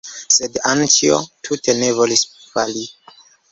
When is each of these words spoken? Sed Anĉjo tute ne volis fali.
Sed 0.35 0.55
Anĉjo 0.69 1.19
tute 1.49 1.77
ne 1.83 1.93
volis 2.01 2.27
fali. 2.55 2.85